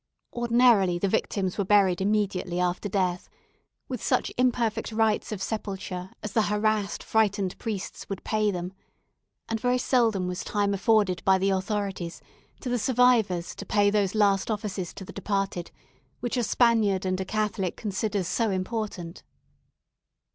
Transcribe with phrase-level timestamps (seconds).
[0.33, 3.29] Ordinarily, the victims were buried immediately after death,
[3.87, 8.73] with such imperfect rites of sepulture as the harassed frightened priests would pay them,
[9.47, 12.19] and very seldom was time afforded by the authorities
[12.61, 15.69] to the survivors to pay those last offices to the departed
[16.19, 19.21] which a Spaniard and a Catholic considers so important.